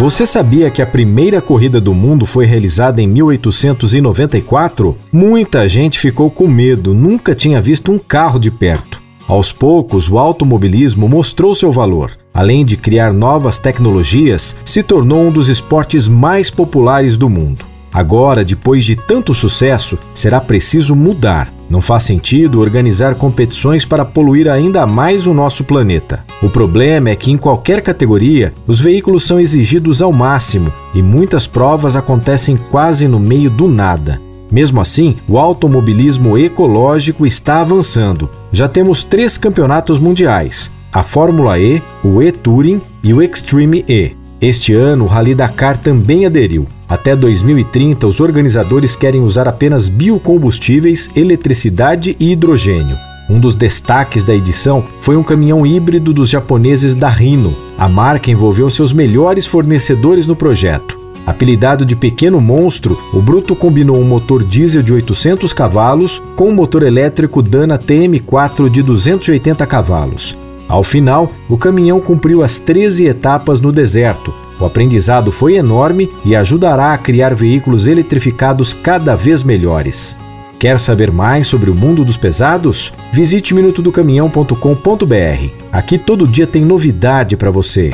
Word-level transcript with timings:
Você 0.00 0.24
sabia 0.24 0.70
que 0.70 0.80
a 0.80 0.86
primeira 0.86 1.42
corrida 1.42 1.78
do 1.78 1.92
mundo 1.92 2.24
foi 2.24 2.46
realizada 2.46 3.02
em 3.02 3.06
1894? 3.06 4.96
Muita 5.12 5.68
gente 5.68 6.00
ficou 6.00 6.30
com 6.30 6.48
medo, 6.48 6.94
nunca 6.94 7.34
tinha 7.34 7.60
visto 7.60 7.92
um 7.92 7.98
carro 7.98 8.38
de 8.38 8.50
perto. 8.50 8.98
Aos 9.28 9.52
poucos, 9.52 10.08
o 10.08 10.18
automobilismo 10.18 11.06
mostrou 11.06 11.54
seu 11.54 11.70
valor. 11.70 12.12
Além 12.32 12.64
de 12.64 12.78
criar 12.78 13.12
novas 13.12 13.58
tecnologias, 13.58 14.56
se 14.64 14.82
tornou 14.82 15.28
um 15.28 15.30
dos 15.30 15.50
esportes 15.50 16.08
mais 16.08 16.48
populares 16.50 17.18
do 17.18 17.28
mundo. 17.28 17.66
Agora, 17.92 18.42
depois 18.42 18.86
de 18.86 18.96
tanto 18.96 19.34
sucesso, 19.34 19.98
será 20.14 20.40
preciso 20.40 20.96
mudar. 20.96 21.52
Não 21.70 21.80
faz 21.80 22.02
sentido 22.02 22.60
organizar 22.60 23.14
competições 23.14 23.84
para 23.84 24.04
poluir 24.04 24.48
ainda 24.48 24.88
mais 24.88 25.24
o 25.28 25.32
nosso 25.32 25.62
planeta. 25.62 26.24
O 26.42 26.50
problema 26.50 27.10
é 27.10 27.14
que 27.14 27.30
em 27.30 27.38
qualquer 27.38 27.80
categoria, 27.80 28.52
os 28.66 28.80
veículos 28.80 29.22
são 29.22 29.38
exigidos 29.38 30.02
ao 30.02 30.12
máximo 30.12 30.72
e 30.92 31.00
muitas 31.00 31.46
provas 31.46 31.94
acontecem 31.94 32.58
quase 32.72 33.06
no 33.06 33.20
meio 33.20 33.48
do 33.48 33.68
nada. 33.68 34.20
Mesmo 34.50 34.80
assim, 34.80 35.14
o 35.28 35.38
automobilismo 35.38 36.36
ecológico 36.36 37.24
está 37.24 37.60
avançando. 37.60 38.28
Já 38.50 38.66
temos 38.66 39.04
três 39.04 39.38
campeonatos 39.38 40.00
mundiais: 40.00 40.72
a 40.92 41.04
Fórmula 41.04 41.56
E, 41.56 41.80
o 42.02 42.20
E-Touring 42.20 42.82
e 43.04 43.14
o 43.14 43.22
Extreme 43.22 43.84
E. 43.88 44.19
Este 44.40 44.72
ano, 44.72 45.04
o 45.04 45.06
Rally 45.06 45.34
Dakar 45.34 45.76
também 45.76 46.24
aderiu. 46.24 46.66
Até 46.88 47.14
2030, 47.14 48.06
os 48.06 48.20
organizadores 48.20 48.96
querem 48.96 49.20
usar 49.20 49.46
apenas 49.46 49.86
biocombustíveis, 49.86 51.10
eletricidade 51.14 52.16
e 52.18 52.32
hidrogênio. 52.32 52.96
Um 53.28 53.38
dos 53.38 53.54
destaques 53.54 54.24
da 54.24 54.34
edição 54.34 54.82
foi 55.02 55.14
um 55.14 55.22
caminhão 55.22 55.66
híbrido 55.66 56.14
dos 56.14 56.30
japoneses 56.30 56.96
da 56.96 57.08
Rhino. 57.10 57.54
A 57.76 57.86
marca 57.86 58.30
envolveu 58.30 58.70
seus 58.70 58.94
melhores 58.94 59.44
fornecedores 59.44 60.26
no 60.26 60.34
projeto. 60.34 60.98
Apelidado 61.26 61.84
de 61.84 61.94
Pequeno 61.94 62.40
Monstro, 62.40 62.98
o 63.12 63.20
Bruto 63.20 63.54
combinou 63.54 63.98
um 63.98 64.04
motor 64.04 64.42
diesel 64.42 64.82
de 64.82 64.94
800 64.94 65.52
cavalos 65.52 66.20
com 66.34 66.48
um 66.48 66.54
motor 66.54 66.82
elétrico 66.82 67.42
Dana 67.42 67.78
TM4 67.78 68.70
de 68.70 68.82
280 68.82 69.66
cavalos. 69.66 70.36
Ao 70.70 70.84
final, 70.84 71.32
o 71.48 71.58
caminhão 71.58 72.00
cumpriu 72.00 72.44
as 72.44 72.60
13 72.60 73.06
etapas 73.06 73.60
no 73.60 73.72
deserto. 73.72 74.32
O 74.60 74.64
aprendizado 74.64 75.32
foi 75.32 75.56
enorme 75.56 76.08
e 76.24 76.36
ajudará 76.36 76.92
a 76.92 76.98
criar 76.98 77.34
veículos 77.34 77.88
eletrificados 77.88 78.72
cada 78.72 79.16
vez 79.16 79.42
melhores. 79.42 80.16
Quer 80.60 80.78
saber 80.78 81.10
mais 81.10 81.48
sobre 81.48 81.70
o 81.70 81.74
mundo 81.74 82.04
dos 82.04 82.16
pesados? 82.16 82.92
Visite 83.12 83.52
minutodocaminhão.com.br. 83.52 85.48
Aqui 85.72 85.98
todo 85.98 86.28
dia 86.28 86.46
tem 86.46 86.64
novidade 86.64 87.36
para 87.36 87.50
você. 87.50 87.90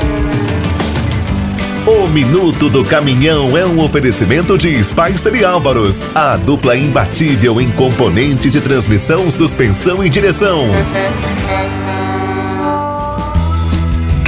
O 1.87 2.09
Minuto 2.09 2.69
do 2.69 2.85
Caminhão 2.85 3.57
é 3.57 3.65
um 3.65 3.81
oferecimento 3.81 4.59
de 4.59 4.83
Spicer 4.83 5.35
e 5.37 5.45
Álvaros, 5.45 6.05
a 6.15 6.37
dupla 6.37 6.77
imbatível 6.77 7.61
em 7.61 7.71
componentes 7.71 8.53
de 8.53 8.61
transmissão, 8.61 9.31
suspensão 9.31 10.05
e 10.05 10.11
direção. 10.11 10.67